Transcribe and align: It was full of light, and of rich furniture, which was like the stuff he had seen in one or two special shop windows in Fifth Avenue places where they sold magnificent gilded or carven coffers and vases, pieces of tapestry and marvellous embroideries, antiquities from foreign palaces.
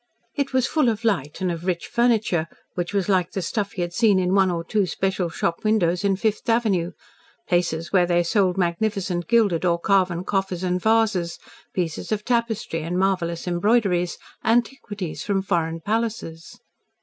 It 0.33 0.51
was 0.51 0.65
full 0.65 0.89
of 0.89 1.03
light, 1.03 1.41
and 1.41 1.51
of 1.51 1.63
rich 1.67 1.85
furniture, 1.85 2.47
which 2.73 2.91
was 2.91 3.07
like 3.07 3.33
the 3.33 3.41
stuff 3.43 3.73
he 3.73 3.83
had 3.83 3.93
seen 3.93 4.17
in 4.17 4.33
one 4.33 4.49
or 4.49 4.63
two 4.63 4.87
special 4.87 5.29
shop 5.29 5.63
windows 5.63 6.03
in 6.03 6.15
Fifth 6.15 6.49
Avenue 6.49 6.93
places 7.47 7.93
where 7.93 8.07
they 8.07 8.23
sold 8.23 8.57
magnificent 8.57 9.27
gilded 9.27 9.63
or 9.63 9.79
carven 9.79 10.23
coffers 10.23 10.63
and 10.63 10.81
vases, 10.81 11.37
pieces 11.71 12.11
of 12.11 12.25
tapestry 12.25 12.81
and 12.81 12.97
marvellous 12.97 13.45
embroideries, 13.47 14.17
antiquities 14.43 15.21
from 15.21 15.43
foreign 15.43 15.79
palaces. 15.81 16.59